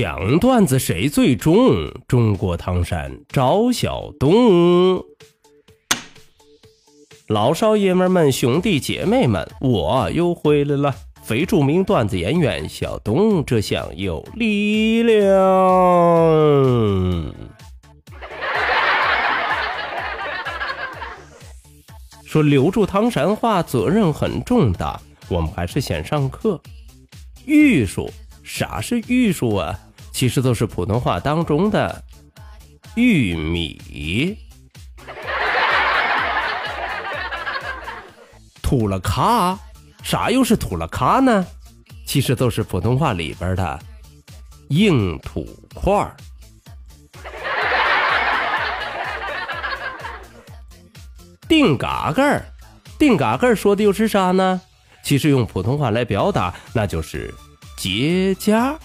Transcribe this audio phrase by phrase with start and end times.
[0.00, 1.90] 讲段子谁最重？
[2.06, 5.02] 中国唐山赵小东，
[7.26, 10.94] 老少爷们们、兄弟姐妹们，我又回来了。
[11.24, 15.18] 非著名段子演员小东，这厢有力量。
[22.24, 26.60] 说留住唐山话责任很重大，我们还是先上课。
[27.44, 28.08] 艺术。
[28.44, 29.78] 啥是玉树啊？
[30.18, 32.02] 其实都是普通话当中的
[32.96, 34.36] 玉米。
[38.60, 39.56] 土了卡，
[40.02, 41.46] 啥又是土了卡呢？
[42.04, 43.78] 其实都是普通话里边的
[44.70, 46.16] 硬土块儿。
[51.48, 52.44] 定嘎嘎儿，
[52.98, 54.60] 定嘎嘎儿说的又是啥呢？
[55.04, 57.32] 其实用普通话来表达，那就是。
[57.76, 58.76] 结痂，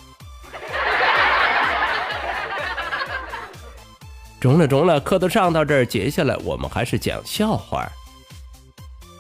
[4.44, 7.90] 中了中了，课都上到这儿，接下来我们还是讲笑话。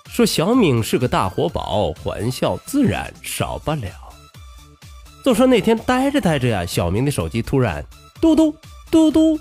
[0.09, 3.89] 说小敏是个大活宝，欢笑自然少不了。
[5.23, 7.81] 就说那天呆着呆着呀，小明的手机突然
[8.19, 8.53] 嘟嘟
[8.91, 9.39] 嘟嘟，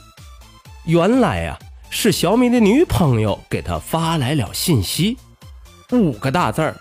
[0.84, 1.58] 原来呀
[1.90, 5.18] 是小敏的女朋友给他发来了信息，
[5.90, 6.76] 五个大字儿。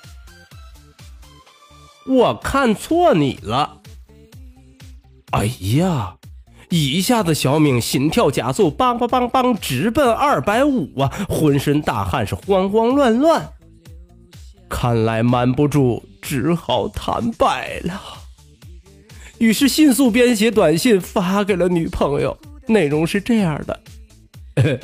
[2.05, 3.77] 我看错你了，
[5.31, 6.15] 哎呀！
[6.71, 11.11] 一下子，小敏心跳加速，梆梆梆梆，直奔二百五啊！
[11.27, 13.45] 浑身大汗，是慌慌乱乱。
[14.69, 18.01] 看来瞒不住，只好坦白了。
[19.37, 22.37] 于是迅速编写短信发给了女朋友，
[22.67, 23.79] 内容是这样的：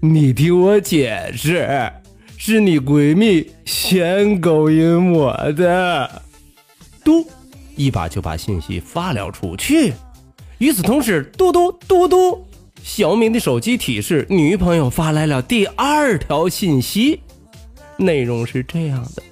[0.00, 1.90] 你听我解释，
[2.36, 6.22] 是你闺蜜先勾引我的。
[7.02, 7.26] 嘟，
[7.74, 9.94] 一把就把信息发了出去。
[10.62, 12.46] 与此同时，嘟嘟嘟嘟，
[12.84, 17.20] 小明的手机提示女朋友发来了第二条信息，
[17.96, 19.22] 内容是这样的：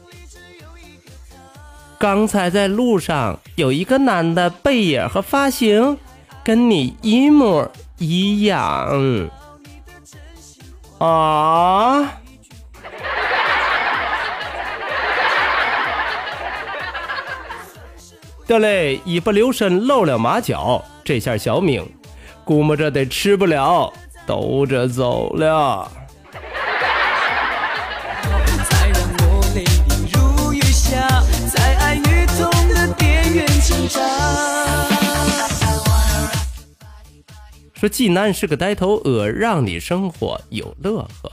[2.01, 5.97] 刚才在路上有一个男的背影和发型
[6.43, 9.31] 跟你一模一样。
[10.99, 12.11] 啊！
[18.49, 21.85] 得嘞，一不留神露了马脚，这下小敏
[22.45, 23.93] 估摸着得吃不了
[24.27, 25.91] 兜着走了。
[37.75, 41.33] 说济南是个呆头鹅，让你生活有乐呵。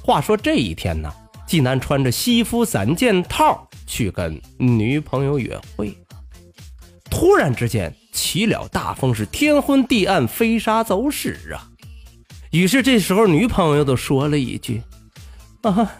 [0.00, 1.12] 话说这一天呢，
[1.44, 5.92] 济南穿着西服三件套去跟女朋友约会。
[7.10, 11.68] 突然之间起了大风，是天昏地暗，飞沙走石啊！
[12.50, 14.82] 于是这时候女朋友都说了一句
[15.60, 15.92] ：“啊，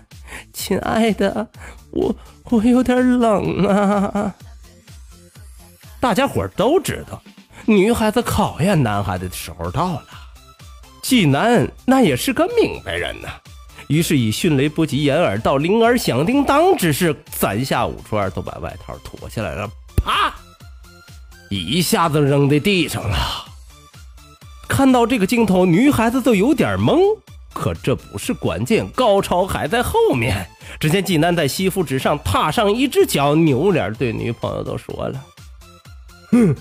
[0.55, 1.47] 亲爱的，
[1.91, 4.34] 我我有点冷啊。”
[6.00, 7.22] 大家伙都知道，
[7.66, 10.06] 女孩子考验男孩子的时候到了。
[11.03, 13.28] 济南那也是个明白人呐，
[13.88, 19.69] 于是以迅雷不及掩耳盗铃儿响叮当之势，三下五除二都把外套脱下来了，
[20.03, 20.34] 啪！
[21.51, 23.17] 一下子扔在地上了。
[24.69, 27.01] 看到这个镜头，女孩子都有点懵。
[27.55, 30.47] 可这不是关键，高潮还在后面。
[30.79, 35.25] 只见济南在西服之上踏上一只脚，扭脸对女朋友都说了
[36.33, 36.55] ：“哼，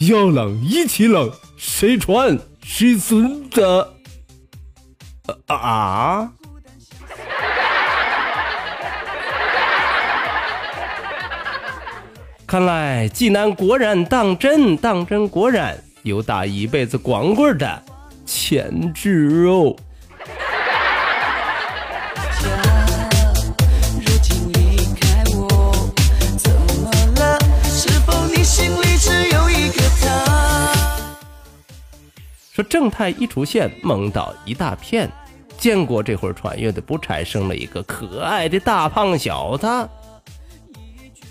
[0.00, 3.88] 要冷一起冷，谁穿谁孙子。”
[5.46, 6.30] 啊！
[12.52, 17.82] 看来济南果然当真，当真果然有打一辈子光棍的
[18.26, 19.74] 潜质哦。
[32.52, 35.10] 说正太一出现，梦到一大片，
[35.56, 39.66] 见过这会儿穿越的不差生了一个可爱的大胖小子。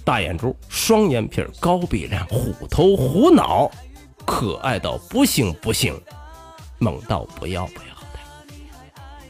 [0.03, 3.69] 大眼珠，双眼皮，高鼻梁，虎头虎脑，
[4.25, 5.93] 可爱到不行不行。
[6.79, 8.19] 猛到不要不要 的。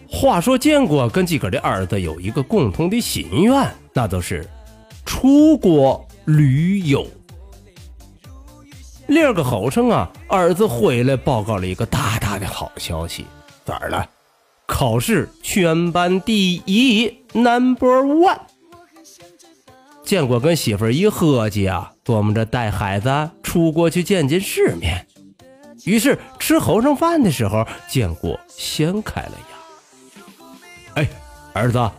[0.07, 4.47] 话说建国跟自个的儿子有一个共同的心愿，那就是
[5.05, 7.05] 出国旅游。
[9.07, 13.25] 另儿个后生啊，儿子回来报告了一个大大的好消息，
[13.65, 14.09] 咋了？
[14.65, 18.39] 考试全班第一，number one。
[20.11, 25.07] 建国跟媳妇儿一合计啊，琢磨着带孩子出国去见见世面。
[25.85, 31.07] 于是吃后生饭的时候，建国先开了牙：“哎，
[31.53, 31.89] 儿子，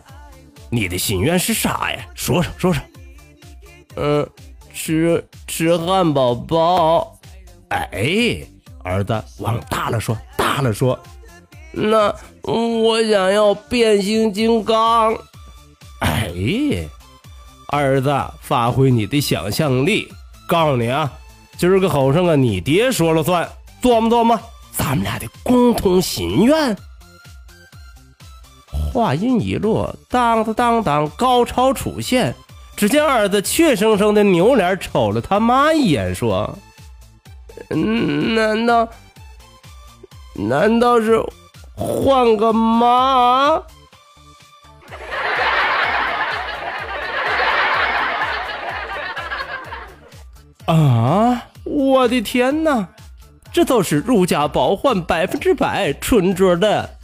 [0.69, 2.05] 你的心愿是啥呀？
[2.13, 2.83] 说说说说。
[3.97, 4.29] ”“嗯。”
[4.71, 7.19] 吃吃汉堡包，
[7.69, 8.45] 哎，
[8.83, 10.99] 儿子往大了说，大了说，
[11.71, 12.13] 那
[12.43, 15.15] 我想要变形金刚，
[16.01, 16.31] 哎，
[17.73, 20.07] 儿子发挥你的想象力，
[20.47, 21.11] 告诉你啊，
[21.57, 23.49] 今儿个后生啊，你爹说了算，
[23.81, 24.39] 琢磨琢磨，
[24.71, 26.77] 咱们俩的共同心愿。
[28.71, 32.35] 话音一落，当当当当，高潮出现。
[32.75, 36.55] 只见儿子怯生生的扭脸瞅了他妈一眼，说
[38.35, 38.87] ：“难道
[40.35, 41.19] 难道是
[41.75, 43.59] 换个妈？”
[50.65, 51.45] 啊！
[51.63, 52.87] 我的天哪，
[53.51, 56.97] 这都是如假包换百分之百纯种的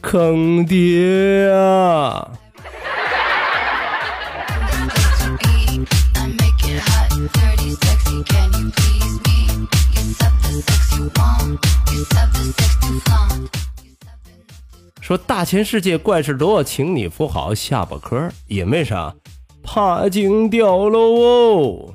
[0.00, 2.30] 坑爹啊！
[15.00, 19.14] 说大千世界怪事多，请你扶好下巴颏因为啥？
[19.62, 21.94] 怕惊掉了哦。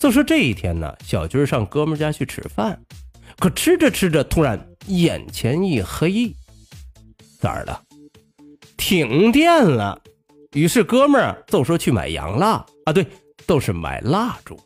[0.00, 2.80] 就说这一天呢，小军上哥们家去吃饭，
[3.38, 6.34] 可吃着吃着，突然眼前一黑，
[7.38, 7.84] 咋了？
[8.78, 10.00] 停电了。
[10.52, 13.06] 于是哥们就说去买洋蜡啊，对，
[13.46, 14.58] 都是买蜡烛。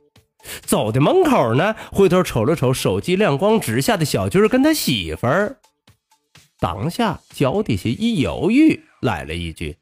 [0.62, 5.58] 走到门口呢，回头瞅了瞅手机亮光之下的小军跟他媳妇儿，
[6.60, 9.78] 当下脚底下一犹豫，来了一句：“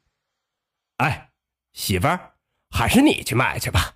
[0.97, 1.29] 哎，
[1.73, 2.31] 媳妇儿，
[2.71, 3.93] 还是你去买去吧。”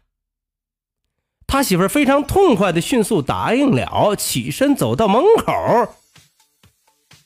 [1.47, 5.95] 他媳妇儿非常痛快的迅速答应了，起身走到门口，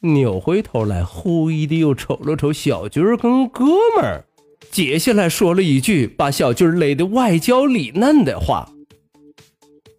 [0.01, 3.65] 扭回头来，狐疑的又瞅了瞅小军跟哥
[3.95, 4.25] 们儿，
[4.71, 8.69] 接下来说了一句把小军勒得外焦里嫩的话。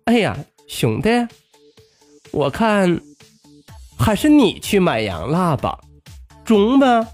[0.04, 0.36] 哎呀，
[0.66, 1.08] 兄弟，
[2.30, 3.00] 我看
[3.98, 5.78] 还是你去买洋蜡吧，
[6.44, 7.06] 中吧？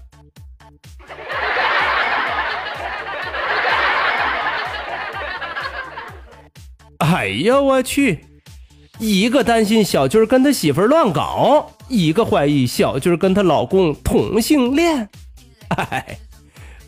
[7.29, 8.25] 哎呀，我去！
[8.97, 15.07] 一个担心小军跟他媳妇乱搞，一个怀疑小军跟她老公同性恋。
[15.67, 16.17] 哎，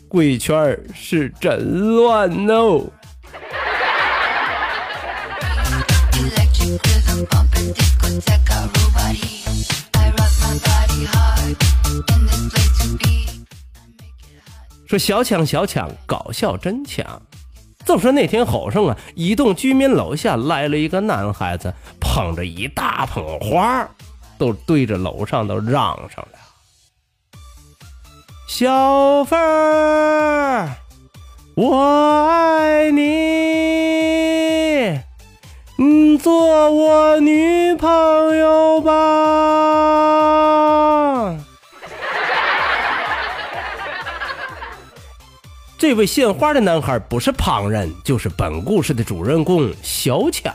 [0.08, 2.90] 贵圈是真乱哦！
[14.88, 17.22] 说小强小强搞笑真抢
[17.84, 23.88] 就说那天好生啊，一栋居民楼下来了一个男孩子，捧着一大捧花，
[24.38, 26.38] 都对着楼上都嚷上了
[28.48, 29.38] ：“小凤，
[31.56, 33.02] 我爱你。”
[35.78, 37.88] 你做我女朋
[45.82, 50.54] 这位献花的男孩不是旁人，就是本故事的主人公小强。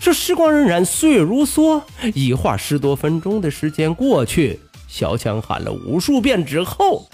[0.00, 1.82] 说时光荏苒，岁月如梭，
[2.14, 4.58] 一画十多分钟的时间过去，
[4.88, 7.06] 小强喊了无数遍之后，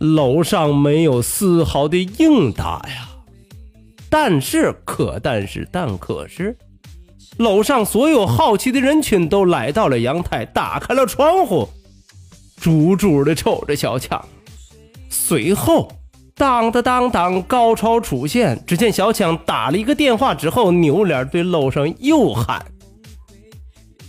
[0.00, 3.08] 楼上没有丝毫的应答呀。
[4.10, 6.56] 但是，可但是，但可是，
[7.36, 11.68] 楼上所有好奇的人群都来到了阳台，打开了窗户，
[12.56, 14.20] 注注的瞅着小强。
[15.08, 15.90] 随后，
[16.34, 18.62] 当当当当，高潮出现。
[18.66, 22.64] 只见小强打了一个电话之后，扭脸对楼上又喊：“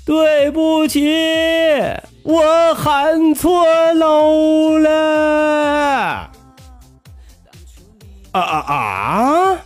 [0.06, 1.10] 对不起，
[2.24, 6.30] 我喊错楼了。”
[8.32, 9.58] 啊啊啊！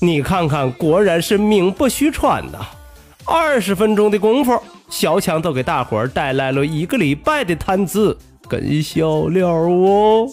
[0.00, 2.58] 你看看，果然是名不虚传呐！
[3.24, 4.60] 二十分钟的功夫，
[4.92, 10.28] 小强都给大伙儿带来了一个礼拜的摊子跟笑料哦。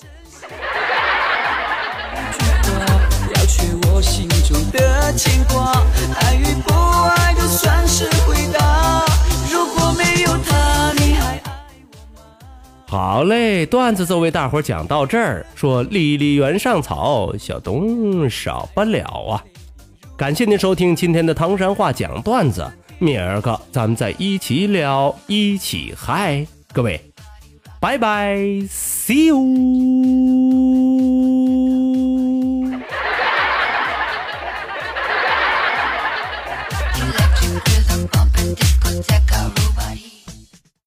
[12.85, 15.45] 好嘞，段子就为大伙儿讲到这儿。
[15.55, 19.41] 说“离离原上草”，小东少不了啊。
[20.17, 22.69] 感谢您收听今天的唐山话讲段子。
[22.99, 26.45] 明儿个咱们再一起聊一起嗨。
[26.73, 26.99] 各位
[27.79, 28.35] 拜拜
[28.67, 30.48] see you